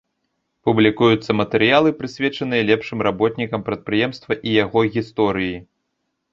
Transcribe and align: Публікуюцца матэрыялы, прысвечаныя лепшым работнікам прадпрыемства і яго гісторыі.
Публікуюцца 0.69 1.31
матэрыялы, 1.41 1.89
прысвечаныя 1.99 2.65
лепшым 2.71 3.05
работнікам 3.09 3.59
прадпрыемства 3.69 4.33
і 4.47 4.59
яго 4.65 4.79
гісторыі. 4.99 5.55